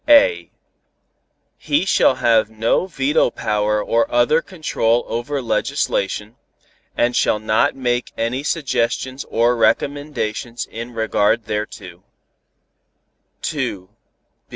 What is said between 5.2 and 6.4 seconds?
legislation,